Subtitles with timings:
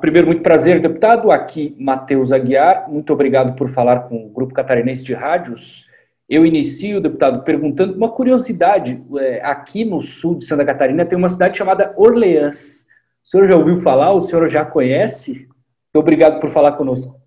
[0.00, 1.32] Primeiro, muito prazer, deputado.
[1.32, 2.88] Aqui, Matheus Aguiar.
[2.88, 5.88] Muito obrigado por falar com o Grupo Catarinense de Rádios.
[6.28, 9.02] Eu inicio, deputado, perguntando uma curiosidade.
[9.18, 12.86] É, aqui no sul de Santa Catarina tem uma cidade chamada Orleans.
[13.24, 14.12] O senhor já ouviu falar?
[14.12, 15.32] O senhor já conhece?
[15.32, 17.18] Muito obrigado por falar conosco.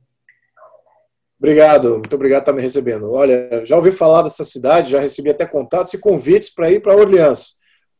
[1.37, 3.11] Obrigado, muito obrigado por estar me recebendo.
[3.11, 6.95] Olha, já ouvi falar dessa cidade, já recebi até contatos e convites para ir para
[6.95, 7.55] Orleans.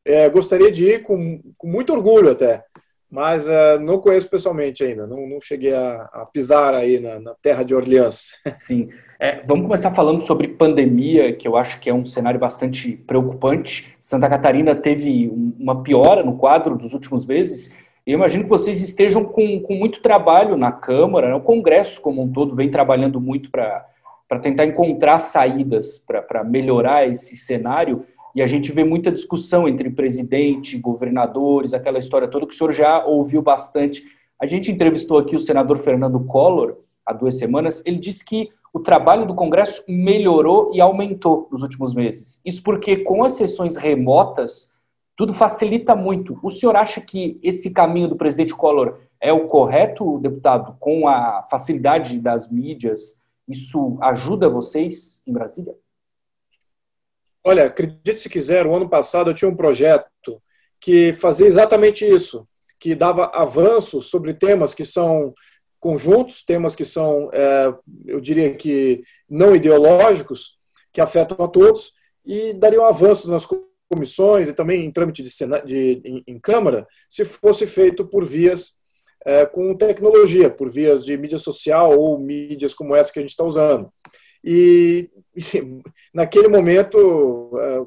[0.05, 2.63] É, gostaria de ir com, com muito orgulho até
[3.11, 7.35] mas uh, não conheço pessoalmente ainda, não, não cheguei a, a, pisar aí na, na,
[7.35, 8.39] terra de Orleans.
[8.55, 8.87] Sim,
[9.19, 13.93] é, vamos começar falando sobre pandemia, que eu acho que é um cenário bastante preocupante.
[13.99, 15.29] Santa Catarina teve
[15.59, 17.75] uma piora no quadro dos últimos meses.
[18.07, 21.35] Eu imagino que vocês estejam com, com muito trabalho na Câmara, né?
[21.35, 23.85] o Congresso como um todo vem trabalhando muito para
[24.41, 28.05] tentar encontrar saídas para melhorar esse cenário.
[28.35, 32.71] E a gente vê muita discussão entre presidente, governadores, aquela história toda que o senhor
[32.71, 34.03] já ouviu bastante.
[34.39, 37.83] A gente entrevistou aqui o senador Fernando Collor há duas semanas.
[37.85, 42.41] Ele disse que o trabalho do Congresso melhorou e aumentou nos últimos meses.
[42.45, 44.71] Isso porque, com as sessões remotas,
[45.15, 46.39] tudo facilita muito.
[46.41, 51.45] O senhor acha que esse caminho do presidente Collor é o correto, deputado, com a
[51.51, 53.19] facilidade das mídias?
[53.47, 55.75] Isso ajuda vocês em Brasília?
[57.43, 60.41] Olha, acredite se quiser, o ano passado eu tinha um projeto
[60.79, 62.47] que fazia exatamente isso,
[62.79, 65.33] que dava avanços sobre temas que são
[65.79, 67.73] conjuntos, temas que são, é,
[68.05, 70.57] eu diria que não ideológicos,
[70.93, 71.93] que afetam a todos,
[72.23, 73.47] e dariam avanços nas
[73.91, 75.29] comissões e também em trâmite de,
[75.65, 78.75] de em, em, Câmara, se fosse feito por vias
[79.25, 83.31] é, com tecnologia, por vias de mídia social ou mídias como essa que a gente
[83.31, 83.91] está usando.
[84.43, 85.09] E,
[86.13, 87.85] naquele momento, é,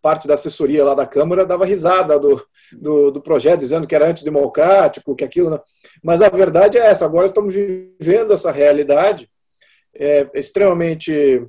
[0.00, 4.08] parte da assessoria lá da Câmara dava risada do, do, do, projeto, dizendo que era
[4.08, 5.50] antidemocrático, que aquilo.
[5.50, 5.60] Não.
[6.02, 9.28] Mas a verdade é essa: agora estamos vivendo essa realidade
[9.94, 11.46] é, extremamente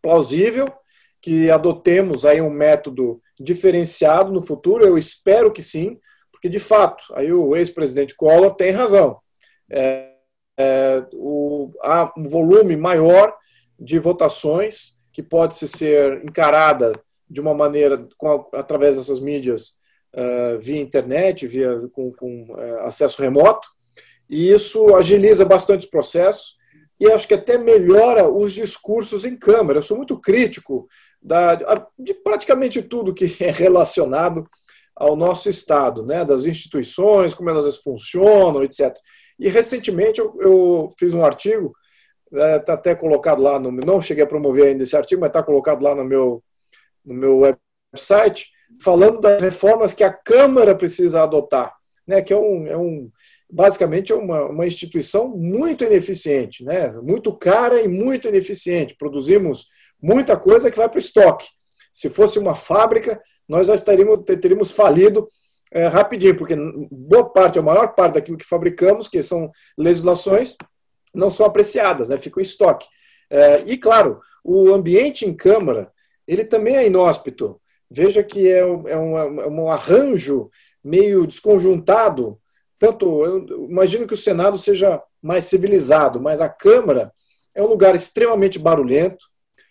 [0.00, 0.72] plausível,
[1.20, 4.84] que adotemos aí um método diferenciado no futuro.
[4.84, 5.98] Eu espero que sim,
[6.32, 9.18] porque de fato, aí o ex-presidente Collor tem razão.
[9.70, 10.10] É,
[10.58, 13.34] é, o, há um volume maior
[13.78, 16.92] de votações que pode ser encarada
[17.28, 19.76] de uma maneira com, através dessas mídias
[20.14, 23.68] uh, via internet, via com, com uh, acesso remoto,
[24.28, 26.56] e isso agiliza bastante os processos
[26.98, 29.78] e acho que até melhora os discursos em câmara.
[29.78, 30.88] Eu sou muito crítico
[31.20, 31.54] da,
[31.98, 34.46] de praticamente tudo que é relacionado
[34.96, 38.94] ao nosso Estado, né, das instituições, como elas funcionam, etc.
[39.38, 41.74] E recentemente eu, eu fiz um artigo
[42.34, 45.42] está é, até colocado lá no não cheguei a promover ainda esse artigo, mas está
[45.42, 46.42] colocado lá no meu
[47.04, 48.48] no meu website
[48.82, 51.74] falando das reformas que a Câmara precisa adotar,
[52.06, 52.22] né?
[52.22, 53.10] Que é um, é um
[53.50, 56.90] basicamente é uma, uma instituição muito ineficiente, né?
[57.02, 58.96] Muito cara e muito ineficiente.
[58.98, 59.66] Produzimos
[60.00, 61.46] muita coisa que vai para o estoque.
[61.92, 65.28] Se fosse uma fábrica, nós já estaríamos teríamos falido
[65.72, 66.56] é, rapidinho, porque
[66.90, 70.56] boa parte, a maior parte daquilo que fabricamos, que são legislações,
[71.14, 72.18] não são apreciadas, né?
[72.18, 72.86] ficam em estoque.
[73.30, 75.90] É, e, claro, o ambiente em Câmara,
[76.26, 77.60] ele também é inóspito.
[77.90, 80.50] Veja que é é um, é um arranjo
[80.82, 82.38] meio desconjuntado.
[82.78, 87.12] Tanto, eu imagino que o Senado seja mais civilizado, mas a Câmara
[87.54, 89.26] é um lugar extremamente barulhento.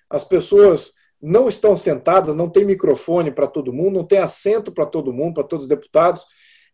[0.10, 4.86] As pessoas não estão sentadas, não tem microfone para todo mundo, não tem assento para
[4.86, 6.26] todo mundo, para todos os deputados,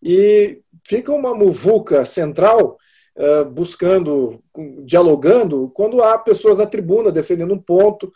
[0.02, 2.78] e fica uma muvuca central
[3.52, 4.42] buscando,
[4.86, 8.12] dialogando, quando há pessoas na tribuna defendendo um ponto,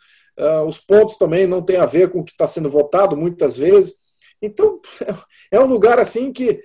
[0.68, 3.96] os pontos também não têm a ver com o que está sendo votado muitas vezes.
[4.42, 4.80] Então,
[5.52, 6.62] é um lugar assim que,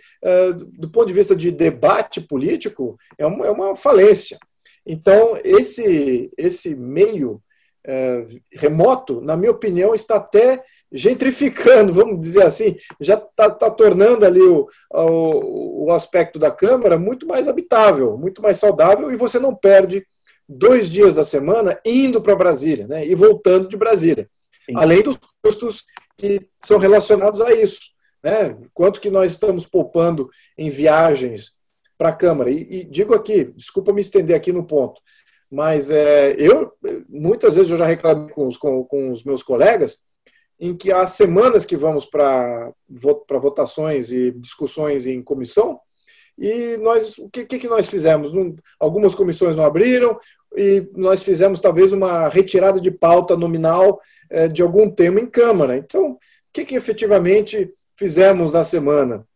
[0.75, 4.39] do ponto de vista de debate político, é uma, é falência.
[4.87, 7.43] Então, esse, esse meio
[8.53, 10.63] remoto, na minha opinião, está até
[10.93, 16.99] gentrificando, vamos dizer assim, já está tá tornando ali o, o, o, aspecto da Câmara
[16.99, 20.07] muito mais habitável, muito mais saudável, e você não perde
[20.49, 24.29] dois dias da semana indo para Brasília né, e voltando de Brasília.
[24.65, 24.73] Sim.
[24.77, 25.85] Além dos custos
[26.17, 27.97] que são relacionados a isso.
[28.23, 31.59] Né, quanto que nós estamos poupando em viagens
[31.99, 32.51] para a Câmara.
[32.51, 35.01] E, e, digo aqui, desculpa me estender aqui no ponto,
[35.51, 36.73] mas é, eu,
[37.09, 39.99] muitas vezes eu já reclamei com os, com, com os meus colegas,
[40.61, 45.81] em que há semanas que vamos para votações e discussões em comissão,
[46.39, 48.31] e nós, o que, que nós fizemos?
[48.79, 50.19] Algumas comissões não abriram
[50.57, 54.01] e nós fizemos talvez uma retirada de pauta nominal
[54.31, 55.77] é, de algum tema em Câmara.
[55.77, 56.19] Então, o
[56.53, 59.27] que, que efetivamente fizemos na semana?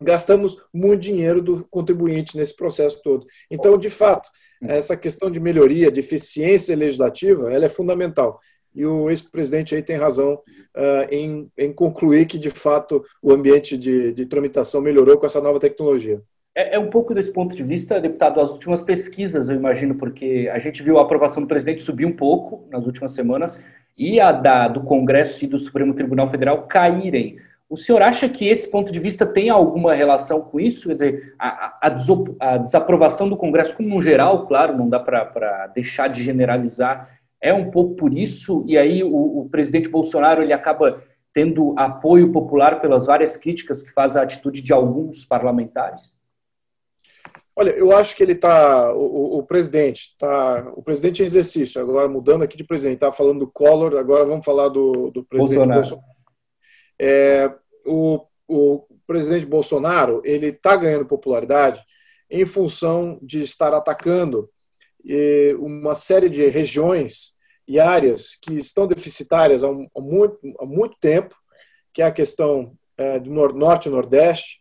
[0.00, 3.26] gastamos muito dinheiro do contribuinte nesse processo todo.
[3.50, 4.28] Então, de fato,
[4.62, 8.40] essa questão de melhoria, de eficiência legislativa, ela é fundamental.
[8.76, 13.76] E o ex-presidente aí tem razão uh, em, em, concluir que, de fato, o ambiente
[13.78, 16.20] de, de tramitação melhorou com essa nova tecnologia.
[16.54, 20.50] É, é, um pouco desse ponto de vista, deputado, as últimas pesquisas, eu imagino, porque
[20.52, 23.64] a gente viu a aprovação do presidente subir um pouco nas últimas semanas
[23.96, 27.38] e a da, do Congresso e do Supremo Tribunal Federal caírem.
[27.68, 30.88] O senhor acha que esse ponto de vista tem alguma relação com isso?
[30.88, 31.96] Quer dizer, a, a,
[32.40, 37.15] a desaprovação do Congresso, como no geral, claro, não dá para deixar de generalizar,
[37.46, 41.02] é um pouco por isso, e aí o, o, presidente Bolsonaro ele acaba
[41.32, 46.16] tendo apoio popular pelas várias críticas que faz a atitude de alguns parlamentares?
[47.54, 52.08] Olha, eu acho que ele está, o, o, presidente, tá, o presidente em exercício, agora
[52.08, 55.80] mudando aqui de presidente, está falando do Collor, agora vamos falar do, do presidente Bolsonaro.
[55.80, 56.08] Bolsonaro.
[56.98, 57.54] É,
[57.86, 61.80] o, o presidente Bolsonaro ele está ganhando popularidade
[62.28, 64.50] em função de estar atacando
[65.60, 67.35] uma série de regiões
[67.66, 71.34] e áreas que estão deficitárias há, um, há, muito, há muito, tempo,
[71.92, 74.60] que é a questão eh, do norte e nordeste,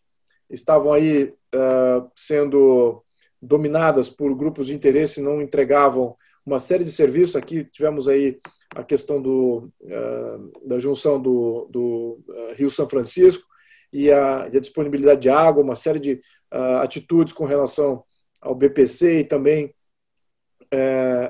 [0.49, 3.03] estavam aí eh, sendo
[3.41, 6.15] dominadas por grupos de interesse e não entregavam
[6.45, 7.35] uma série de serviços.
[7.35, 8.39] Aqui tivemos aí
[8.75, 13.43] a questão do, uh, da junção do, do uh, Rio São Francisco
[13.91, 16.13] e a, e a, disponibilidade de água, uma série de
[16.53, 18.03] uh, atitudes com relação
[18.41, 19.73] ao BPC e também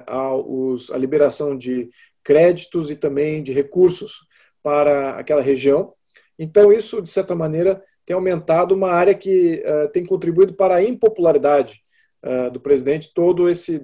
[0.07, 1.89] aos, a liberação de
[2.23, 4.19] créditos e também de recursos
[4.63, 5.93] para aquela região.
[6.37, 11.81] Então, isso, de certa maneira, tem aumentado uma área que tem contribuído para a impopularidade
[12.25, 13.79] uh, do presidente todo esse,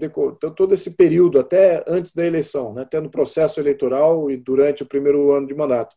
[0.56, 4.86] todo esse período, até antes da eleição, né, até no processo eleitoral e durante o
[4.86, 5.96] primeiro ano de mandato.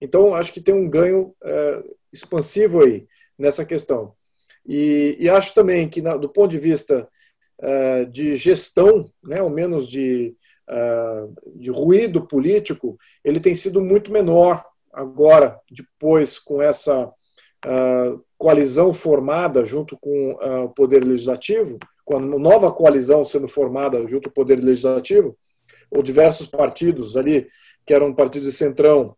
[0.00, 3.06] Então, acho que tem um ganho uh, expansivo aí
[3.38, 4.12] nessa questão.
[4.66, 7.08] E, e acho também que, na, do ponto de vista
[7.60, 10.34] uh, de gestão, né, ao menos de,
[11.56, 14.62] de ruído político, ele tem sido muito menor
[14.92, 17.10] agora, depois, com essa
[18.38, 24.28] coalizão formada junto com uh, o Poder Legislativo, com a nova coalizão sendo formada junto
[24.28, 25.36] ao Poder Legislativo,
[25.90, 27.48] ou diversos partidos ali,
[27.84, 29.16] que eram partidos de centrão,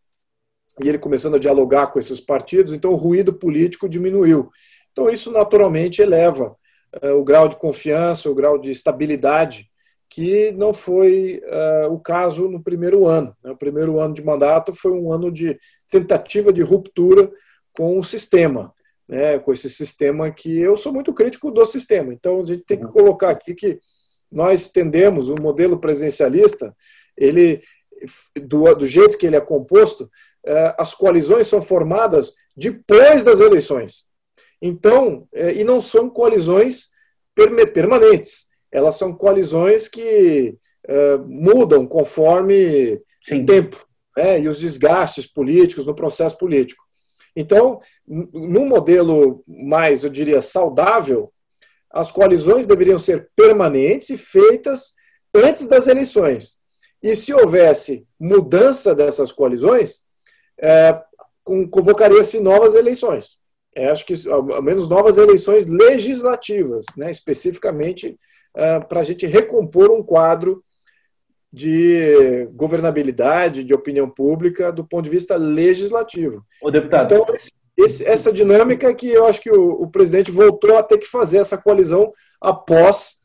[0.82, 4.48] e ele começando a dialogar com esses partidos, então o ruído político diminuiu.
[4.90, 6.56] Então isso naturalmente eleva uh,
[7.19, 9.69] o grau de confiança, o grau de estabilidade,
[10.08, 13.34] que não foi uh, o caso no primeiro ano.
[13.44, 13.52] Né?
[13.52, 15.58] O primeiro ano de mandato foi um ano de
[15.88, 17.31] tentativa de ruptura
[17.72, 18.75] com o sistema
[19.10, 22.14] né, com esse sistema que eu sou muito crítico do sistema.
[22.14, 22.93] Então a gente tem que uhum.
[22.93, 23.81] colocar aqui que
[24.31, 26.72] nós tendemos o um modelo presidencialista,
[27.16, 27.60] ele
[28.40, 30.08] do, do, jeito que ele é composto,
[30.46, 34.04] é, as coalizões são formadas depois das eleições.
[34.60, 36.88] Então, é, e não são coalizões
[37.72, 38.46] permanentes.
[38.70, 43.42] Elas são coalizões que é, mudam conforme Sim.
[43.42, 43.86] o tempo
[44.16, 46.84] né, e os desgastes políticos no processo político.
[47.34, 51.32] Então, num modelo mais, eu diria, saudável,
[51.90, 54.92] as coalizões deveriam ser permanentes e feitas
[55.34, 56.58] antes das eleições.
[57.02, 60.02] E se houvesse mudança dessas coalizões,
[60.60, 61.00] é,
[61.70, 63.39] convocaria-se novas eleições.
[63.75, 68.19] É, acho que, ao menos, novas eleições legislativas, né, especificamente
[68.55, 70.62] é, para a gente recompor um quadro
[71.53, 76.44] de governabilidade, de opinião pública, do ponto de vista legislativo.
[76.62, 77.12] O deputado.
[77.12, 80.98] Então, esse, esse, essa dinâmica que eu acho que o, o, presidente voltou a ter
[80.98, 83.19] que fazer essa coalizão após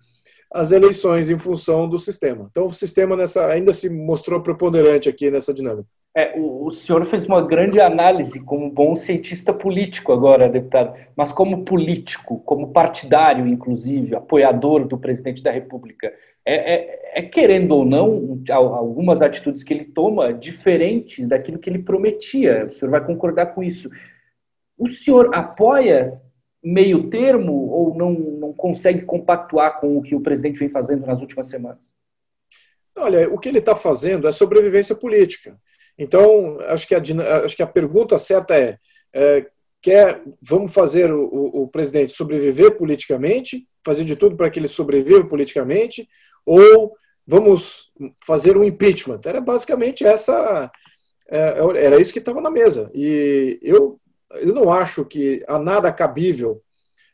[0.56, 2.48] as eleições em função do sistema.
[2.50, 5.88] Então, o sistema nessa ainda se mostrou preponderante aqui nessa dinâmica.
[6.16, 11.34] É, o, o senhor fez uma grande análise como bom cientista político agora, deputado, mas
[11.34, 16.14] como político, como partidário, inclusive, apoiador do presidente da República
[16.48, 21.80] é, é, é, querendo ou não, algumas atitudes que ele toma diferentes daquilo que ele
[21.80, 22.66] prometia.
[22.66, 23.90] O senhor vai concordar com isso.
[24.78, 26.22] O senhor apoia
[26.66, 31.22] meio termo ou não, não consegue compactuar com o que o presidente vem fazendo nas
[31.22, 31.94] últimas semanas?
[32.98, 35.60] Olha, o que ele está fazendo é sobrevivência política.
[35.98, 37.02] Então, acho que a,
[37.46, 38.80] acho que a pergunta certa é,
[39.14, 39.46] é
[39.82, 44.68] quer, vamos fazer o, o, o presidente sobreviver politicamente, fazer de tudo para que ele
[44.68, 46.08] sobreviva politicamente,
[46.44, 46.96] ou
[47.28, 47.92] vamos
[48.26, 49.22] fazer um impeachment.
[49.24, 50.72] Era basicamente essa.
[51.30, 52.90] É, era isso que estava na mesa.
[52.96, 54.00] E eu,
[54.42, 56.62] eu não acho que há nada cabível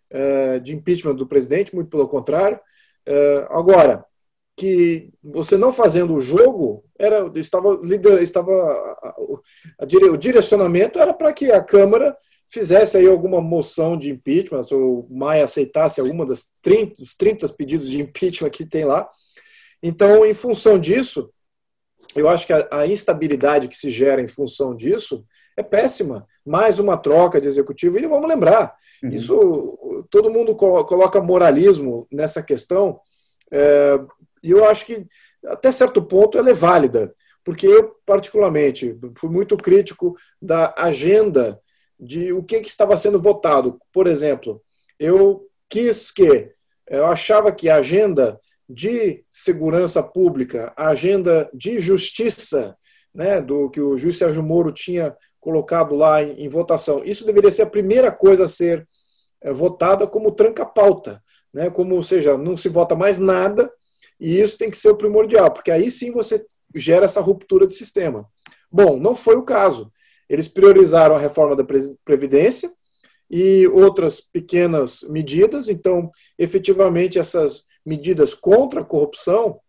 [0.09, 2.59] é, de impeachment do presidente, muito pelo contrário.
[3.05, 4.05] É, agora,
[4.57, 7.79] que você não fazendo o jogo era estava
[8.21, 9.15] estava a,
[9.79, 12.15] a, o direcionamento era para que a Câmara
[12.51, 17.89] fizesse aí alguma moção de impeachment, ou Maia aceitasse alguma das 30, os 30 pedidos
[17.89, 19.09] de impeachment que tem lá.
[19.81, 21.31] Então, em função disso,
[22.13, 25.25] eu acho que a, a instabilidade que se gera em função disso
[25.55, 26.27] é péssima.
[26.45, 29.09] Mais uma troca de executivo, e vamos lembrar, uhum.
[29.09, 32.99] isso todo mundo coloca moralismo nessa questão,
[33.51, 33.99] é,
[34.43, 35.05] e eu acho que
[35.45, 41.59] até certo ponto ela é válida, porque eu, particularmente, fui muito crítico da agenda
[41.99, 43.79] de o que, que estava sendo votado.
[43.91, 44.61] Por exemplo,
[44.99, 46.51] eu quis que,
[46.87, 52.75] eu achava que a agenda de segurança pública, a agenda de justiça,
[53.13, 57.51] né, do que o juiz Sérgio Moro tinha colocado lá em, em votação, isso deveria
[57.51, 58.87] ser a primeira coisa a ser
[59.41, 61.21] é, votada como tranca-pauta,
[61.53, 63.69] né, como, ou seja, não se vota mais nada,
[64.19, 66.45] e isso tem que ser o primordial, porque aí sim você
[66.75, 68.25] gera essa ruptura de sistema.
[68.71, 69.91] Bom, não foi o caso.
[70.29, 71.65] Eles priorizaram a reforma da
[72.05, 72.71] Previdência
[73.29, 79.59] e outras pequenas medidas, então, efetivamente, essas medidas contra a corrupção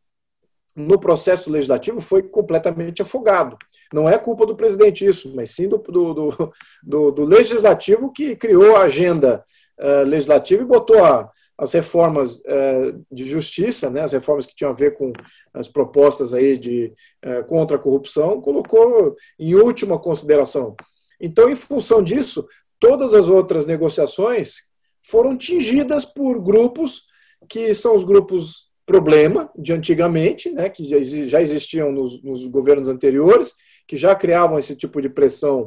[0.75, 3.57] no processo legislativo foi completamente afogado.
[3.93, 6.53] Não é culpa do presidente isso, mas sim do, do,
[6.83, 9.45] do, do legislativo que criou a agenda
[9.79, 14.71] uh, legislativa e botou a, as reformas uh, de justiça, né, as reformas que tinham
[14.71, 15.13] a ver com
[15.53, 16.93] as propostas aí de
[17.25, 20.75] uh, contra a corrupção, colocou em última consideração.
[21.21, 22.47] Então, em função disso,
[22.81, 24.55] todas as outras negociações
[25.03, 27.05] foram tingidas por grupos
[27.49, 30.85] que são os grupos problema de antigamente, né, que
[31.29, 33.55] já existiam nos, nos governos anteriores,
[33.87, 35.67] que já criavam esse tipo de pressão,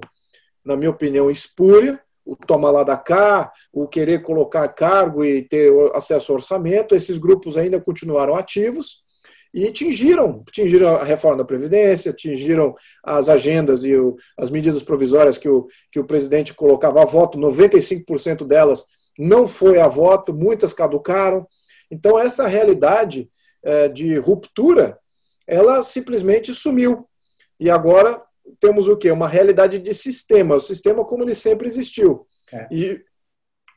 [0.64, 5.72] na minha opinião, espúria, o toma lá da cá, o querer colocar cargo e ter
[5.94, 9.06] acesso ao orçamento, esses grupos ainda continuaram ativos
[9.56, 15.38] e tingiram, tingiram a reforma da Previdência, tingiram as agendas e o, as medidas provisórias
[15.38, 18.84] que o, que o presidente colocava a voto, 95% delas
[19.18, 21.48] não foi a voto, muitas caducaram.
[21.96, 23.30] Então, essa realidade
[23.64, 25.00] é, de ruptura,
[25.48, 27.08] ela simplesmente sumiu.
[27.58, 28.22] E agora
[28.60, 29.10] temos o quê?
[29.12, 32.28] Uma realidade de sistema, o sistema como ele sempre existiu.
[32.52, 32.68] É.
[32.70, 33.02] E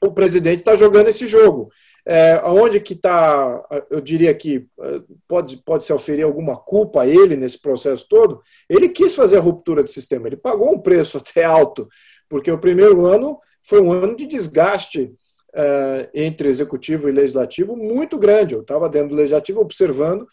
[0.02, 1.70] o presidente está jogando esse jogo.
[2.06, 7.06] É, onde que está, eu diria que é, pode, pode se oferir alguma culpa a
[7.06, 11.18] ele nesse processo todo, ele quis fazer a ruptura de sistema, ele pagou um preço
[11.18, 11.87] até alto,
[12.28, 15.12] porque o primeiro ano foi um ano de desgaste
[15.54, 18.54] uh, entre executivo e legislativo muito grande.
[18.54, 20.26] Eu estava dentro do legislativo observando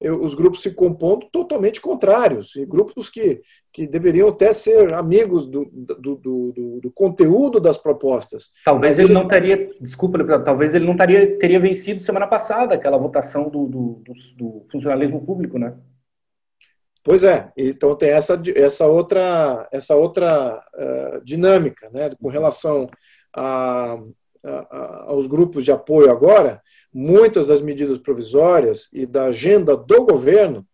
[0.00, 5.46] eu, os grupos se compondo totalmente contrários, e grupos que, que deveriam até ser amigos
[5.46, 8.50] do, do, do, do conteúdo das propostas.
[8.64, 9.18] Talvez ele eles...
[9.18, 14.02] não teria, desculpa, talvez ele não teria, teria vencido semana passada aquela votação do, do,
[14.36, 15.76] do funcionalismo público, né?
[17.02, 22.88] Pois é, então tem essa, essa outra, essa outra uh, dinâmica né, com relação
[23.34, 23.98] a,
[25.06, 30.66] aos grupos de apoio agora, muitas das medidas provisórias e da agenda do governo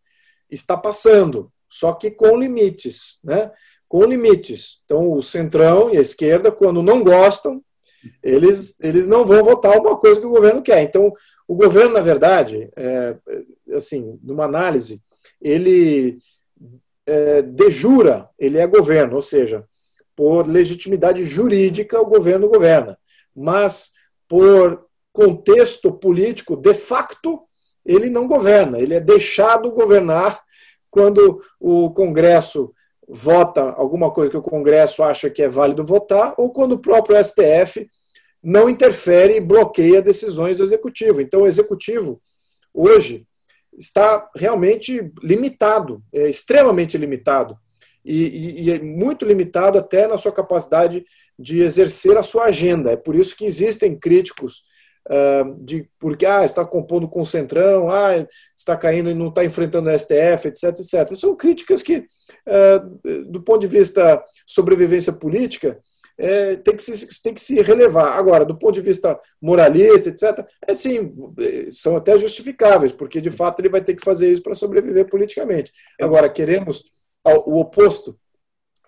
[0.50, 3.50] está passando, só que com limites, né?
[3.88, 4.80] Com limites.
[4.84, 7.62] Então, o centrão e a esquerda, quando não gostam,
[8.22, 10.82] eles, eles não vão votar alguma coisa que o governo quer.
[10.82, 11.12] Então,
[11.46, 13.16] o governo, na verdade, é,
[13.74, 15.00] assim, numa análise,
[15.40, 16.18] ele
[17.04, 19.64] é, dejura, ele é governo, ou seja,
[20.14, 22.96] por legitimidade jurídica, o governo governa
[23.36, 23.92] mas
[24.26, 27.42] por contexto político, de facto,
[27.84, 30.40] ele não governa, ele é deixado governar
[30.90, 32.72] quando o Congresso
[33.08, 37.22] vota alguma coisa que o Congresso acha que é válido votar, ou quando o próprio
[37.22, 37.88] STF
[38.42, 41.20] não interfere e bloqueia decisões do Executivo.
[41.20, 42.20] Então, o Executivo,
[42.72, 43.26] hoje,
[43.78, 47.56] está realmente limitado, é extremamente limitado
[48.06, 51.04] e, e, e, é muito limitado até na sua capacidade
[51.36, 52.92] de exercer a sua agenda.
[52.92, 54.62] É por isso que existem críticos
[55.08, 58.24] uh, de porque ah, está compondo com o Centrão, ah,
[58.56, 61.16] está caindo e não está enfrentando o STF, etc, etc.
[61.16, 65.76] São críticas que, uh, do ponto de vista sobrevivência política,
[66.18, 68.16] é, tem, que se, tem que se relevar.
[68.16, 71.10] Agora, do ponto de vista moralista, etc., é sim,
[71.72, 75.70] são até justificáveis, porque de fato ele vai ter que fazer isso para sobreviver politicamente.
[76.00, 76.84] Agora, queremos
[77.34, 78.16] o oposto,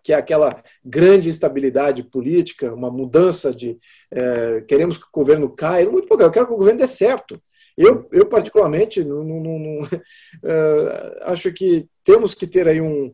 [0.02, 3.76] que é aquela grande instabilidade política, uma mudança de.
[4.10, 5.90] É, queremos que o governo caia.
[5.90, 7.40] Muito pouco, eu quero que o governo dê certo.
[7.76, 9.80] Eu, eu particularmente, não, não, não,
[10.44, 13.12] é, acho que temos que ter aí um,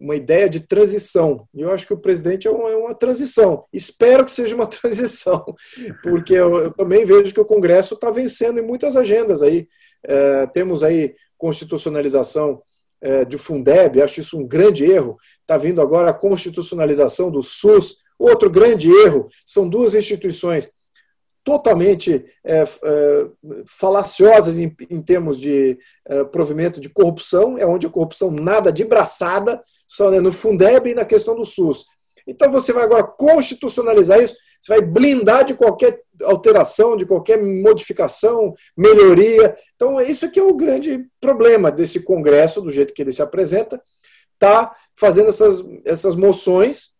[0.00, 1.46] uma ideia de transição.
[1.54, 3.64] E eu acho que o presidente é uma, é uma, transição.
[3.72, 5.44] Espero que seja uma transição,
[6.02, 9.68] porque eu, eu também vejo que o Congresso está vencendo em muitas agendas aí.
[10.04, 12.62] É, temos aí constitucionalização
[13.00, 15.16] é, de Fundeb, acho isso um grande erro.
[15.40, 20.70] Está vindo agora a constitucionalização do SUS, Outro grande erro são duas instituições
[21.44, 22.66] totalmente é, é,
[23.68, 28.84] falaciosas em, em, termos de é, provimento de corrupção, é onde a corrupção nada de
[28.84, 31.86] braçada, só né, no Fundeb e na questão do SUS.
[32.26, 38.54] Então você vai agora constitucionalizar isso, você vai blindar de qualquer alteração, de qualquer modificação,
[38.76, 39.56] melhoria.
[39.74, 43.80] Então, isso que é o grande problema desse Congresso, do jeito que ele se apresenta,
[44.34, 46.94] está fazendo essas, essas moções,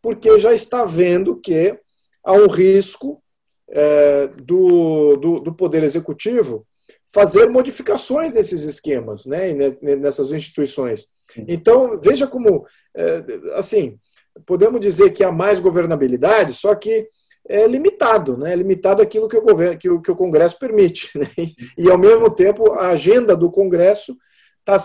[0.00, 1.78] porque já está vendo que
[2.24, 3.22] há um risco
[3.70, 6.66] é, do, do, do, Poder Executivo
[7.12, 11.06] fazer modificações nesses esquemas, né, nessas instituições.
[11.48, 13.22] Então, veja como, é,
[13.54, 13.98] assim,
[14.46, 17.08] podemos dizer que há mais governabilidade, só que
[17.48, 18.52] é limitado, né?
[18.52, 21.10] é limitado aquilo que o, governo, que o, que o Congresso permite.
[21.18, 21.26] Né?
[21.76, 24.16] E, ao mesmo tempo, a agenda do Congresso
[24.60, 24.76] está,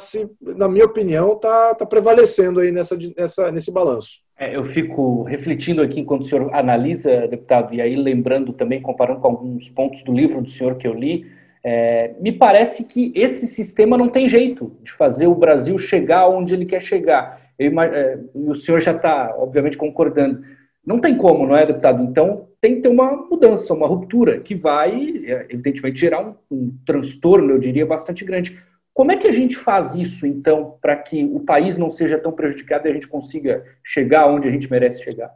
[0.56, 4.20] na minha opinião, está tá prevalecendo aí nessa, nessa, nesse balanço.
[4.40, 9.20] É, eu fico refletindo aqui enquanto o senhor analisa, deputado, e aí lembrando também, comparando
[9.20, 11.26] com alguns pontos do livro do senhor que eu li,
[11.64, 16.54] é, me parece que esse sistema não tem jeito de fazer o Brasil chegar onde
[16.54, 17.47] ele quer chegar.
[17.58, 20.44] Eu, é, o senhor já está, obviamente, concordando.
[20.86, 22.04] Não tem como, não é, deputado?
[22.04, 26.78] Então, tem que ter uma mudança, uma ruptura, que vai, é, evidentemente, gerar um, um
[26.86, 28.58] transtorno, eu diria, bastante grande.
[28.94, 32.32] Como é que a gente faz isso, então, para que o país não seja tão
[32.32, 35.32] prejudicado e a gente consiga chegar onde a gente merece chegar?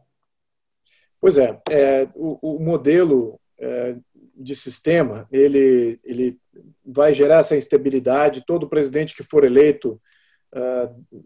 [1.20, 3.96] Pois é, é o, o, modelo é,
[4.36, 6.40] de sistema, ele, ele
[6.84, 8.44] vai gerar essa instabilidade.
[8.48, 10.02] Todo presidente que for eleito,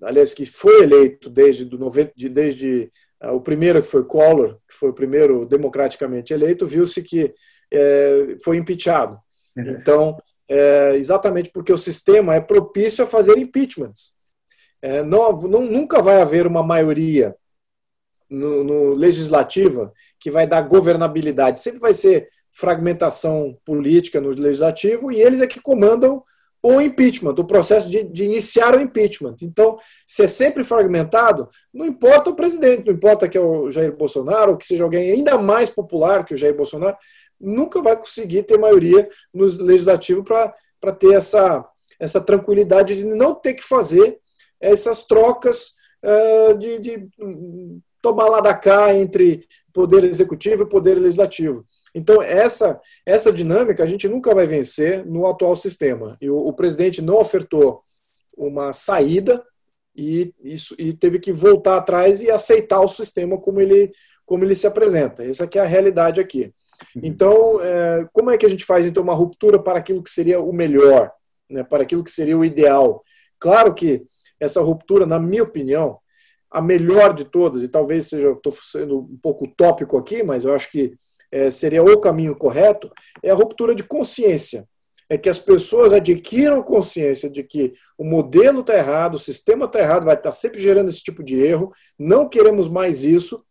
[0.03, 2.91] aliás, que foi eleito desde, do 90, de, desde
[3.23, 7.33] uh, o primeiro que foi Collor, que foi o primeiro democraticamente eleito, viu-se que
[7.71, 9.17] é, foi impeachado.
[9.57, 9.69] Uhum.
[9.71, 10.17] Então,
[10.47, 14.13] é, exatamente porque o sistema é propício a fazer impeachments.
[14.81, 17.35] É, não, não, nunca vai haver uma maioria
[18.29, 21.59] no, no, legislativa que vai dar governabilidade.
[21.59, 26.21] Sempre vai ser fragmentação política no legislativo e eles é que comandam
[26.67, 29.35] o impeachment, o processo de, de, iniciar o impeachment.
[29.43, 33.95] Então, se é sempre fragmentado, não importa o presidente, não importa que é o Jair
[33.95, 36.97] Bolsonaro ou que seja alguém ainda mais popular que o Jair Bolsonaro,
[37.39, 41.63] nunca vai conseguir ter maioria no legislativo para ter essa,
[41.99, 44.17] essa tranquilidade de não ter que fazer
[44.59, 47.07] essas trocas uh, de, de
[48.01, 51.63] tomar lá da cá entre poder executivo e poder legislativo.
[51.95, 56.17] Então, essa, essa dinâmica a gente nunca vai vencer no atual sistema.
[56.19, 57.81] E o, o presidente não ofertou
[58.37, 59.41] uma saída
[59.95, 63.93] e, isso, e teve que voltar atrás e aceitar o sistema como ele,
[64.25, 65.23] como ele se apresenta.
[65.23, 66.53] Essa é a realidade aqui.
[67.01, 70.41] Então, é, como é que a gente faz então uma ruptura para aquilo que seria
[70.41, 71.09] o melhor,
[71.49, 73.01] né, para aquilo que seria o ideal?
[73.39, 74.05] Claro que
[74.37, 75.97] essa ruptura, na minha opinião,
[76.51, 80.53] a melhor de todas, e talvez seja, estou sendo um pouco utópico aqui, mas eu
[80.53, 80.93] acho que
[81.35, 82.89] é, seria o caminho correto,
[83.21, 84.65] é a ruptura de consciência.
[85.09, 89.79] É que as pessoas adquiram consciência de que o modelo está errado, o sistema está
[89.79, 93.43] errado, vai estar tá sempre gerando esse tipo de erro, não queremos mais isso,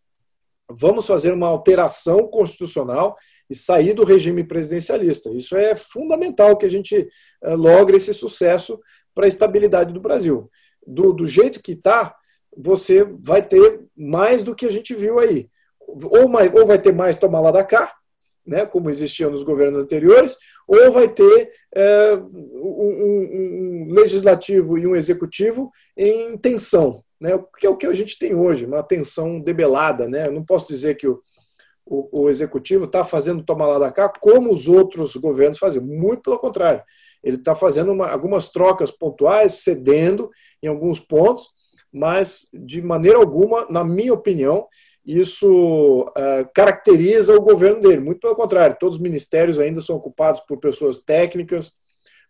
[0.68, 3.14] vamos fazer uma alteração constitucional
[3.51, 5.29] e sair do regime presidencialista.
[5.31, 6.97] Isso é fundamental que a gente
[7.44, 8.81] uh, logre esse sucesso
[9.14, 10.51] para a estabilidade do Brasil.
[10.87, 12.16] Do, do jeito que está,
[12.57, 15.51] você vai ter mais do que a gente viu aí.
[15.87, 17.94] Ou, mais, ou vai ter mais tomar lá da cá,
[18.47, 20.37] né, como existia nos governos anteriores,
[20.68, 27.70] ou vai ter é, um, um, legislativo e um executivo em tensão, né, que é
[27.70, 30.09] o que a gente tem hoje, uma tensão debelada.
[30.09, 30.27] Né?
[30.27, 31.23] Eu não posso dizer que o,
[31.87, 36.23] o, o executivo está fazendo tomar lá da cá como os outros governos faziam, muito
[36.23, 36.83] pelo contrário.
[37.23, 40.31] Ele está fazendo uma, algumas trocas pontuais, cedendo
[40.62, 41.49] em alguns pontos,
[41.95, 44.67] mas de maneira alguma, na minha opinião,
[45.07, 48.01] isso uh, caracteriza o governo dele.
[48.01, 51.73] Muito pelo contrário, todos os ministérios ainda são ocupados por pessoas técnicas,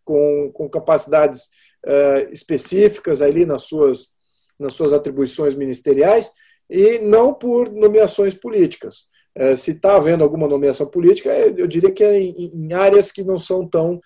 [0.05, 1.44] com, com capacidades
[1.87, 4.11] uh, específicas ali nas suas,
[4.59, 6.31] nas suas atribuições ministeriais,
[6.68, 9.07] e não por nomeações políticas.
[9.36, 13.36] Uh, se está havendo alguma nomeação política, eu diria que é em, áreas que não
[13.36, 14.00] são tão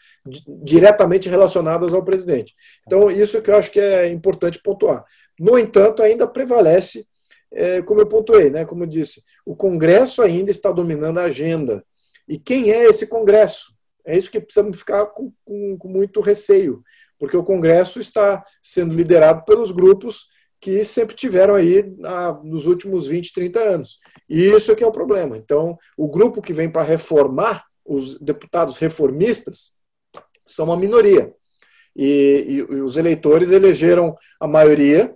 [0.64, 2.54] diretamente relacionadas ao presidente.
[2.86, 5.04] Então, isso que eu acho que é importante pontuar.
[5.38, 7.06] No entanto, ainda prevalece
[7.50, 11.84] é, como eu pontuei, né, como eu disse, o Congresso ainda está dominando a agenda.
[12.26, 13.72] E quem é esse Congresso?
[14.04, 16.82] É isso que precisamos ficar com, com, com muito receio,
[17.18, 20.26] porque o Congresso está sendo liderado pelos grupos
[20.60, 23.98] que sempre tiveram aí ah, nos últimos 20, 30 anos.
[24.28, 25.36] E isso é que é o problema.
[25.36, 29.72] Então, o grupo que vem para reformar, os deputados reformistas,
[30.46, 31.32] são uma minoria.
[31.96, 35.14] E, e, e os eleitores elegeram a maioria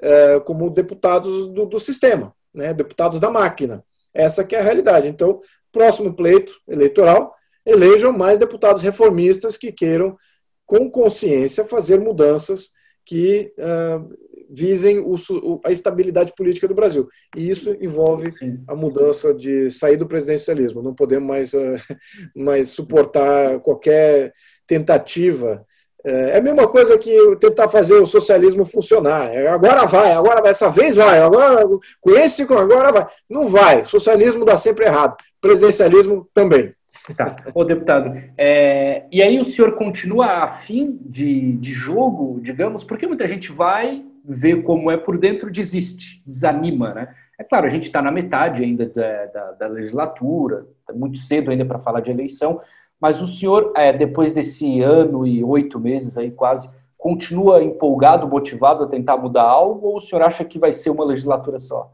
[0.00, 2.34] é, como deputados do, do, sistema.
[2.52, 3.84] né, deputados da máquina.
[4.12, 5.08] Essa que é a realidade.
[5.08, 5.40] Então,
[5.72, 7.34] próximo pleito eleitoral,
[7.66, 10.16] elejam mais deputados reformistas que queiram,
[10.64, 12.70] com consciência, fazer mudanças
[13.04, 14.08] que uh,
[14.50, 15.16] visem o,
[15.64, 17.08] a estabilidade política do Brasil.
[17.36, 18.32] E isso envolve
[18.68, 20.82] a mudança de sair do presidencialismo.
[20.82, 21.74] Não podemos mais, uh,
[22.34, 24.32] mais suportar qualquer
[24.66, 25.64] tentativa
[26.04, 29.34] é, é a mesma coisa que tentar fazer o socialismo funcionar.
[29.34, 31.66] É, agora vai, agora vai, essa vez vai, agora
[32.00, 33.06] com esse, agora vai.
[33.28, 33.84] Não vai.
[33.86, 35.16] Socialismo dá sempre errado.
[35.40, 36.74] Presidencialismo também.
[37.16, 37.36] Tá.
[37.54, 43.28] Ô, deputado, é, e aí o senhor continua afim de, de jogo, digamos, porque muita
[43.28, 47.14] gente vai ver como é por dentro, desiste, desanima, né?
[47.38, 51.50] É claro, a gente está na metade ainda da, da, da legislatura, tá muito cedo
[51.50, 52.60] ainda para falar de eleição,
[52.98, 58.82] mas o senhor, é, depois desse ano e oito meses aí quase, continua empolgado, motivado
[58.82, 61.92] a tentar mudar algo, ou o senhor acha que vai ser uma legislatura só?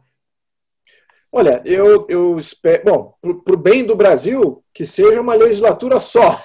[1.33, 2.83] Olha, eu, eu espero.
[2.85, 3.15] Bom,
[3.45, 6.39] para o bem do Brasil, que seja uma legislatura só.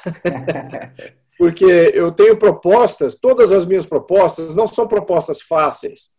[1.38, 6.10] Porque eu tenho propostas, todas as minhas propostas não são propostas fáceis.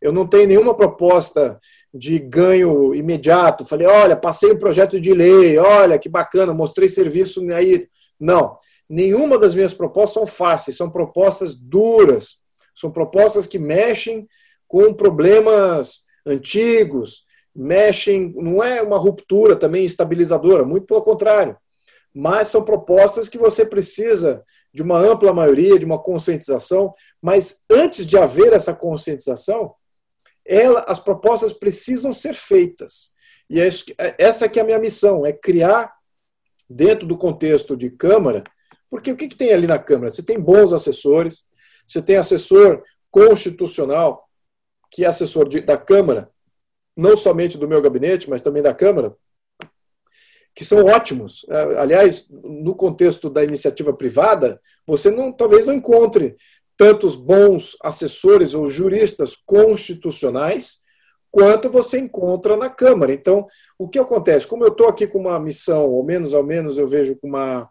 [0.00, 1.58] Eu não tenho nenhuma proposta
[1.92, 3.64] de ganho imediato.
[3.64, 7.88] Falei, olha, passei um projeto de lei, olha que bacana, mostrei serviço aí.
[8.20, 12.36] Não, nenhuma das minhas propostas são fáceis, são propostas duras,
[12.74, 14.28] são propostas que mexem
[14.66, 17.22] com problemas antigos,
[17.58, 21.56] mexem, não é uma ruptura também estabilizadora, muito pelo contrário.
[22.14, 28.06] Mas são propostas que você precisa de uma ampla maioria, de uma conscientização, mas antes
[28.06, 29.74] de haver essa conscientização,
[30.46, 33.10] ela, as propostas precisam ser feitas.
[33.50, 33.68] E é
[33.98, 35.92] é, essa que é a minha missão, é criar,
[36.70, 38.44] dentro do contexto de Câmara,
[38.90, 40.10] porque o que, que tem ali na Câmara?
[40.10, 41.44] Você tem bons assessores,
[41.86, 44.28] você tem assessor constitucional,
[44.90, 46.30] que é assessor de, da Câmara,
[46.98, 49.14] não somente do meu gabinete, mas também da Câmara,
[50.52, 51.46] que são ótimos.
[51.48, 56.34] É, aliás, no contexto da iniciativa privada, você não, talvez não encontre
[56.76, 60.78] tantos bons assessores ou juristas constitucionais
[61.30, 63.12] quanto você encontra na Câmara.
[63.12, 63.46] Então,
[63.78, 64.48] o que acontece?
[64.48, 67.70] Como eu estou aqui com uma missão, ou menos ao menos eu vejo com uma.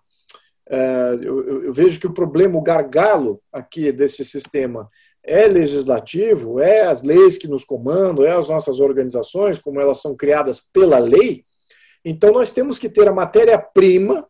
[0.69, 4.89] É, eu, eu, vejo que o problema, o gargalo aqui desse sistema
[5.27, 10.15] é legislativo, é as leis que nos comandam, é as nossas organizações, como elas são
[10.15, 11.43] criadas pela lei.
[12.03, 14.25] Então, nós temos que ter a matéria-prima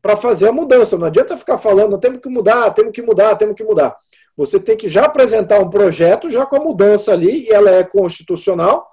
[0.00, 0.96] para fazer a mudança.
[0.96, 3.96] Não adianta ficar falando, temos que mudar, temos que mudar, temos que mudar.
[4.36, 7.82] Você tem que já apresentar um projeto, já com a mudança ali, e ela é
[7.82, 8.88] constitucional,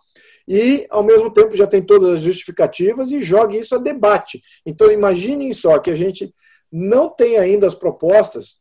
[0.47, 4.41] e, ao mesmo tempo, já tem todas as justificativas e jogue isso a debate.
[4.65, 6.33] Então, imaginem só que a gente
[6.71, 8.57] não tem ainda as propostas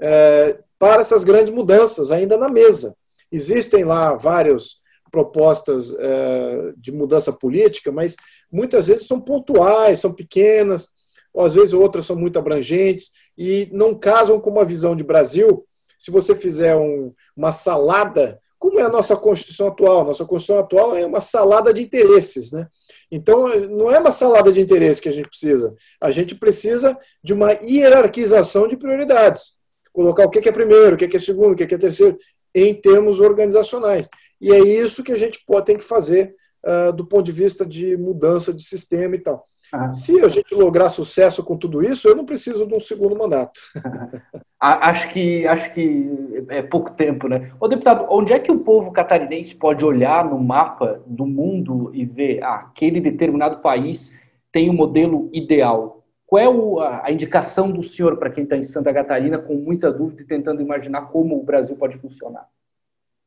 [0.00, 2.96] é, para essas grandes mudanças ainda na mesa.
[3.30, 4.76] Existem lá várias
[5.10, 8.16] propostas é, de mudança política, mas
[8.50, 10.90] muitas vezes são pontuais, são pequenas,
[11.32, 15.66] ou às vezes outras são muito abrangentes e não casam com uma visão de Brasil.
[15.98, 20.04] Se você fizer um, uma salada, como é a nossa Constituição atual?
[20.04, 22.66] Nossa Constituição atual é uma salada de interesses, né?
[23.10, 25.74] Então, não é uma salada de interesses que a gente precisa.
[26.00, 29.55] A gente precisa de uma hierarquização de prioridades.
[29.96, 32.18] Colocar o que é primeiro, o que é segundo, o que é terceiro,
[32.54, 34.06] em termos organizacionais.
[34.38, 36.34] E é isso que a gente pode, tem que fazer
[36.66, 39.42] uh, do ponto de vista de mudança de sistema e tal.
[39.72, 39.90] Ah.
[39.94, 43.58] Se a gente lograr sucesso com tudo isso, eu não preciso de um segundo mandato.
[44.60, 47.50] acho que acho que é pouco tempo, né?
[47.58, 52.04] Ô deputado, onde é que o povo catarinense pode olhar no mapa do mundo e
[52.04, 54.14] ver ah, aquele determinado país
[54.52, 55.95] tem o um modelo ideal?
[56.26, 59.92] Qual é o, a, indicação do senhor para quem está em Santa Catarina com muita
[59.92, 62.48] dúvida e tentando imaginar como o Brasil pode funcionar?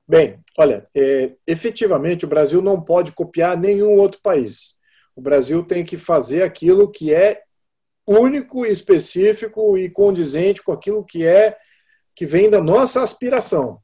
[0.05, 4.75] Bem, olha, é, efetivamente o Brasil não pode copiar nenhum outro país.
[5.15, 7.43] O Brasil tem que fazer aquilo que é
[8.05, 11.55] único, específico e condizente com aquilo que é
[12.15, 13.79] que vem da nossa aspiração.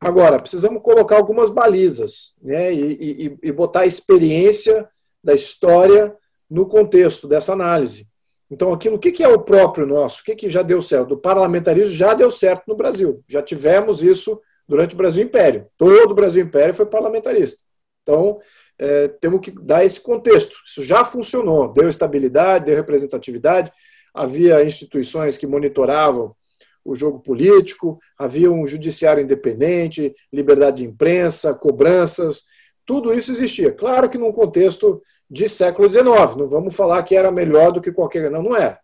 [0.00, 4.88] Agora, precisamos colocar algumas balizas né, e, e, e botar a experiência
[5.22, 6.16] da história
[6.50, 8.08] no contexto dessa análise.
[8.52, 10.20] Então, aquilo, o que é o próprio nosso?
[10.20, 11.12] O que já deu certo?
[11.12, 13.24] O parlamentarismo já deu certo no Brasil.
[13.26, 14.38] Já tivemos isso
[14.68, 15.66] durante o Brasil Império.
[15.78, 17.64] Todo o Brasil Império foi parlamentarista.
[18.02, 18.38] Então,
[18.78, 20.54] é, temos que dar esse contexto.
[20.66, 23.72] Isso já funcionou, deu estabilidade, deu representatividade,
[24.12, 26.36] havia instituições que monitoravam
[26.84, 32.42] o jogo político, havia um judiciário independente, liberdade de imprensa, cobranças,
[32.84, 33.72] tudo isso existia.
[33.72, 35.00] Claro que num contexto
[35.32, 36.04] de século XIX,
[36.36, 38.30] não vamos falar que era melhor do que qualquer.
[38.30, 38.78] Não, não era.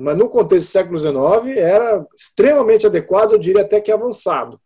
[0.00, 4.60] Mas no contexto do século XIX era extremamente adequado, eu diria até que avançado.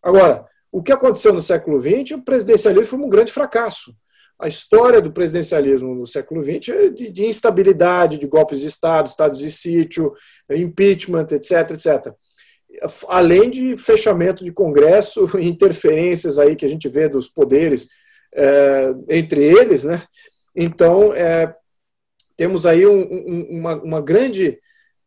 [0.00, 3.92] Agora, o que aconteceu no século XX, o presidencialismo foi um grande fracasso.
[4.38, 9.08] a história do presidencialismo no século XX é de, de instabilidade, de golpes de Estado,
[9.08, 10.12] estados de sítio,
[10.48, 12.14] impeachment, etc, etc.
[13.08, 17.88] Além de fechamento de Congresso, interferências aí que a gente vê dos poderes
[18.34, 20.00] é, entre eles, né?
[20.54, 21.54] Então, é,
[22.36, 24.58] temos aí um, um, uma, uma, grande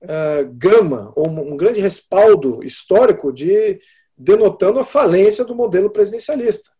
[0.04, 3.80] uh, gama, ou um grande respaldo histórico de
[4.18, 6.72] denotando a falência do modelo presidencialista.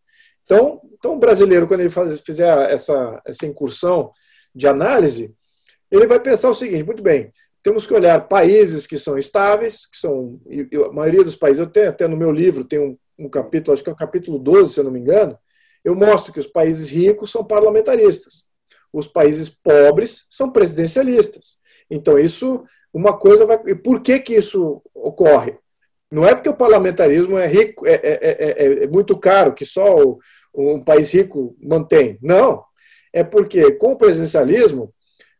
[0.44, 4.10] Então, então o brasileiro, quando ele faz, fizer essa, essa incursão
[4.54, 5.34] de análise,
[5.90, 9.98] ele vai pensar o seguinte: muito bem, temos que olhar países que são estáveis, que
[9.98, 10.40] são
[10.88, 11.58] a maioria dos países.
[11.58, 14.38] Eu tenho até no meu livro tem um, um capítulo, acho que é o capítulo
[14.38, 15.36] 12, se eu não me engano,
[15.84, 18.45] eu mostro que os países ricos são parlamentaristas,
[18.96, 21.58] os países pobres são presidencialistas.
[21.90, 23.60] Então isso, uma coisa vai.
[23.66, 25.58] E por que que isso ocorre?
[26.10, 29.96] Não é porque o parlamentarismo é rico, é, é, é, é muito caro, que só
[29.96, 30.18] o,
[30.54, 32.18] um país rico mantém.
[32.22, 32.64] Não.
[33.12, 34.92] É porque com o presidencialismo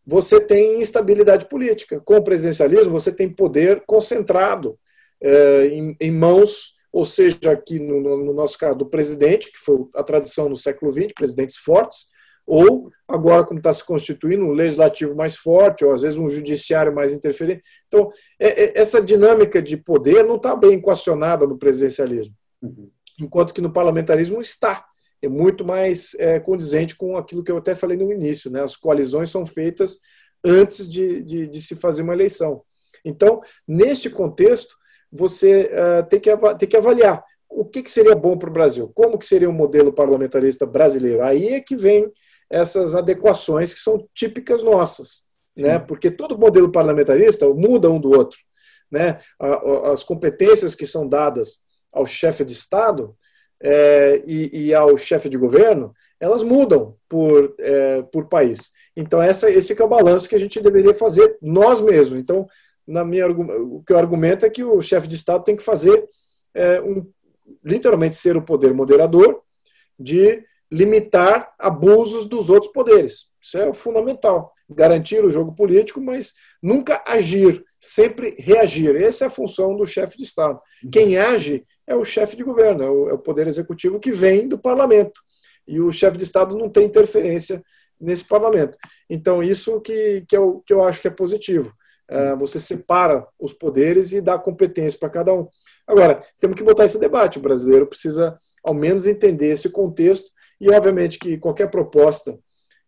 [0.04, 2.00] você tem instabilidade política.
[2.00, 4.78] Com o presidencialismo você tem poder concentrado
[5.20, 9.86] é, em, em, mãos, ou seja, aqui no, no, nosso caso, do presidente, que foi
[9.94, 12.06] a tradição no século XX, presidentes fortes,
[12.46, 16.94] ou agora, como está se constituindo, um legislativo mais forte, ou às vezes um judiciário
[16.94, 17.62] mais interferente.
[17.86, 22.90] Então, é, é, essa dinâmica de poder não está bem equacionada no presidencialismo, uhum.
[23.20, 24.84] enquanto que no parlamentarismo está.
[25.22, 28.50] É muito mais é, condizente com aquilo que eu até falei no início.
[28.50, 28.62] Né?
[28.62, 29.98] As coalizões são feitas
[30.44, 32.62] antes de, de, de se fazer uma eleição.
[33.04, 34.76] Então, neste contexto,
[35.10, 38.90] você uh, tem, que, tem que avaliar o que, que seria bom para o Brasil,
[38.94, 41.22] como que seria um modelo parlamentarista brasileiro.
[41.22, 42.10] Aí é que vem
[42.50, 45.24] essas adequações que são típicas nossas,
[45.56, 45.78] né?
[45.78, 48.38] Porque todo modelo parlamentarista muda um do outro,
[48.90, 49.18] né?
[49.90, 51.58] As competências que são dadas
[51.92, 53.16] ao chefe de Estado
[53.62, 58.70] é, e, e, ao chefe de governo, elas mudam por, é, por país.
[58.94, 62.20] Então, essa, esse é o balanço que a gente deveria fazer nós mesmos.
[62.20, 62.46] Então,
[62.86, 66.06] na minha, o que eu argumento é que o chefe de Estado tem que fazer,
[66.54, 67.10] é, um,
[67.64, 69.42] literalmente, ser o poder moderador
[69.98, 73.28] de limitar abusos dos outros poderes.
[73.40, 74.52] Isso é o fundamental.
[74.68, 78.96] Garantir o jogo político, mas nunca agir, sempre reagir.
[78.96, 80.58] Essa é a função do chefe de Estado.
[80.90, 84.48] Quem age é o chefe de governo, é o, é o poder executivo que vem
[84.48, 85.20] do parlamento.
[85.68, 87.62] E o chefe de Estado não tem interferência
[88.00, 88.76] nesse parlamento.
[89.08, 91.72] Então, isso que, que, eu, que eu acho que é positivo.
[92.10, 95.48] Uh, você separa os poderes e dá competência para cada um.
[95.86, 97.38] Agora, temos que botar esse debate.
[97.38, 102.38] O brasileiro precisa, ao menos, entender esse contexto e, obviamente, que qualquer proposta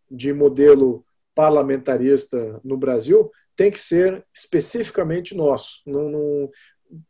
[0.09, 1.05] de modelo
[1.35, 5.81] parlamentarista no Brasil tem que ser especificamente nosso.
[5.85, 6.49] Não, não,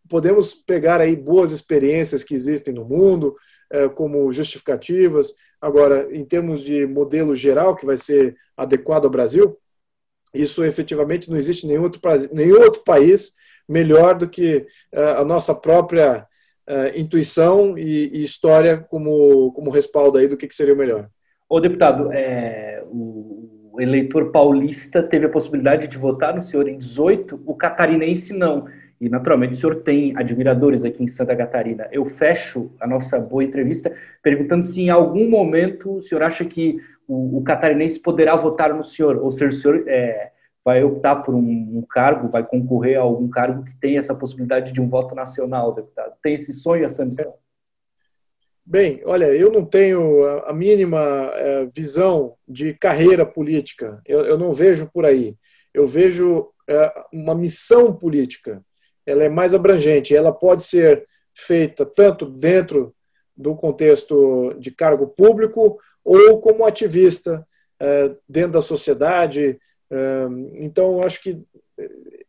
[0.10, 3.36] podemos pegar aí boas experiências que existem no mundo
[3.72, 5.34] é, como justificativas.
[5.62, 9.58] Agora, em termos de modelo geral que vai ser adequado ao Brasil,
[10.34, 13.34] isso efetivamente não existe nenhum outro, nenhum outro país
[13.68, 16.28] melhor do que é, a nossa própria
[16.96, 21.10] intuição e, e, história como, como respaldo aí do que, que seria o melhor.
[21.48, 27.42] Ô, deputado, é, o eleitor paulista teve a possibilidade de votar no senhor em 18,
[27.46, 28.66] o catarinense não.
[29.02, 31.88] E, naturalmente, o senhor tem admiradores aqui em Santa Catarina.
[31.92, 36.80] Eu fecho a nossa boa entrevista perguntando se em algum momento o senhor acha que
[37.08, 40.32] o, o catarinense poderá votar no senhor, ou seja, o senhor é,
[40.70, 44.72] vai optar por um, um, cargo, vai concorrer a algum cargo que tem essa possibilidade
[44.72, 46.14] de um voto nacional, deputado?
[46.22, 47.34] Tem esse sonho, essa missão?
[48.64, 51.00] Bem, olha, eu não tenho a mínima
[51.34, 54.00] é, visão de carreira política.
[54.06, 55.36] Eu, eu, não vejo por aí.
[55.74, 58.64] Eu vejo é, uma missão política.
[59.08, 60.16] Ela é mais abrangente.
[60.16, 61.04] Ela pode ser
[61.34, 62.94] feita tanto dentro
[63.36, 67.44] do contexto de cargo público ou como ativista
[67.80, 69.58] é, dentro da sociedade,
[70.56, 71.42] então, acho que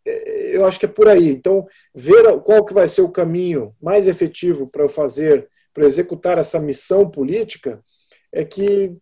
[0.07, 1.31] é, eu acho que é por aí.
[1.31, 6.39] Então, ver qual que vai ser o caminho mais efetivo para eu fazer, para executar
[6.39, 7.83] essa missão política,
[8.33, 8.97] é que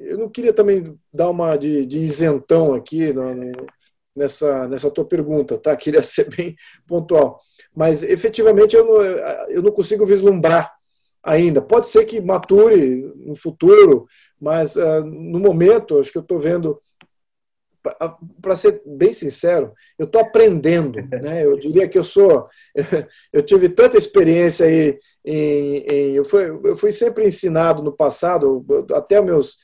[0.00, 3.52] eu não queria também dar uma de, de isentão aqui no,
[4.14, 5.74] nessa, nessa tua pergunta, tá?
[5.76, 7.40] Queria ser bem pontual.
[7.74, 9.02] Mas, efetivamente, eu não,
[9.48, 10.72] eu não consigo vislumbrar
[11.22, 11.62] ainda.
[11.62, 14.06] Pode ser que mature no futuro,
[14.40, 16.78] mas uh, no momento, acho que eu estou vendo
[18.40, 20.98] para ser bem sincero, eu estou aprendendo.
[21.22, 21.44] Né?
[21.44, 22.48] Eu diria que eu sou.
[23.32, 24.98] Eu tive tanta experiência aí.
[25.24, 29.58] Em, em, eu, fui, eu fui sempre ensinado no passado, até meus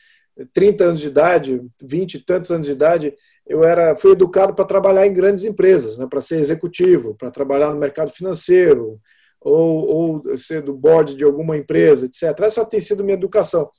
[0.53, 3.15] 30 anos de idade, 20 e tantos anos de idade,
[3.47, 6.07] eu era, fui educado para trabalhar em grandes empresas, né?
[6.09, 9.01] para ser executivo, para trabalhar no mercado financeiro,
[9.41, 12.39] ou, ou ser do board de alguma empresa, etc.
[12.43, 13.71] Essa tem sido minha educação.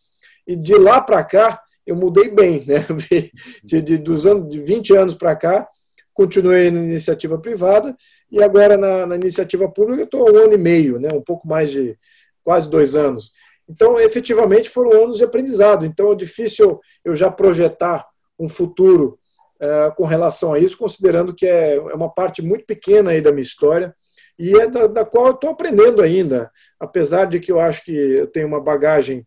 [0.48, 2.86] E de lá para cá, eu mudei bem, né?
[3.64, 5.68] De, de, dos anos, de 20 anos para cá,
[6.14, 7.96] continuei na iniciativa privada
[8.32, 11.10] e agora na, na iniciativa pública estou um ano e meio, né?
[11.14, 11.98] um pouco mais de
[12.44, 13.32] quase dois anos.
[13.68, 15.86] Então, efetivamente, foram anos de aprendizado.
[15.86, 18.08] Então, é difícil eu já projetar
[18.40, 19.20] um futuro
[19.62, 23.32] uh, com relação a isso, considerando que é, é uma parte muito pequena aí da
[23.32, 23.96] minha história
[24.38, 27.92] e é da, da qual eu estou aprendendo ainda, apesar de que eu acho que
[27.92, 29.26] eu tenho uma bagagem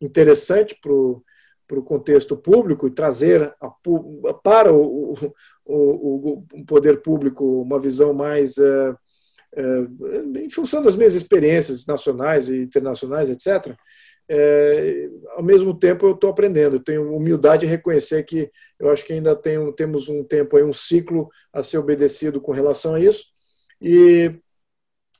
[0.00, 1.22] interessante para o
[1.80, 3.70] contexto público e trazer a,
[4.42, 5.14] para o,
[5.64, 8.96] o, o, poder público uma visão mais uh,
[9.56, 13.76] uh, em função das minhas experiências nacionais e internacionais, etc.
[14.28, 19.12] É, ao mesmo tempo eu estou aprendendo, tenho humildade em reconhecer que eu acho que
[19.12, 23.26] ainda tenho, temos um tempo aí, um ciclo a ser obedecido com relação a isso,
[23.80, 24.32] e,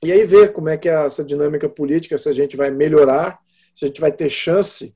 [0.03, 3.39] e aí ver como é que é essa dinâmica política, se a gente vai melhorar,
[3.73, 4.93] se a gente vai ter chance é,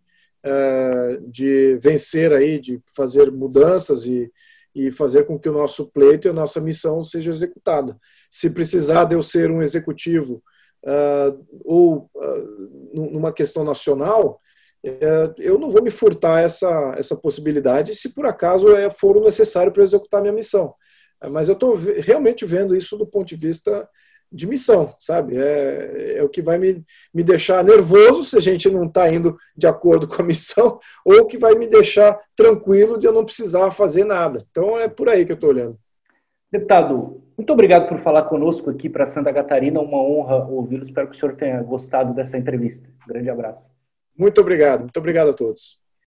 [1.28, 4.32] de vencer aí, de fazer mudanças e,
[4.74, 7.98] e fazer com que o nosso pleito e a nossa missão seja executada.
[8.30, 10.44] Se precisar de eu ser um executivo
[10.84, 14.40] uh, ou uh, numa questão nacional,
[15.38, 19.72] eu não vou me furtar essa, essa possibilidade se por acaso é, for o necessário
[19.72, 20.74] para executar minha missão.
[21.30, 23.88] mas eu estou realmente vendo isso do ponto de vista
[24.32, 25.38] de missão, sabe?
[25.38, 29.38] É, é o que vai me, me deixar nervoso se a gente não está indo
[29.56, 33.26] de acordo com a missão, ou o que vai me deixar tranquilo de eu não
[33.26, 34.46] precisar fazer nada.
[34.50, 35.78] Então é por aí que eu estou olhando.
[36.52, 39.80] Deputado, muito obrigado por falar conosco aqui para Santa Catarina.
[39.80, 40.84] Uma honra ouvi-lo.
[40.84, 42.90] Espero que o senhor tenha gostado dessa entrevista.
[43.04, 43.72] Um grande abraço.
[44.18, 44.82] Muito obrigado.
[44.82, 45.87] Muito obrigado a todos.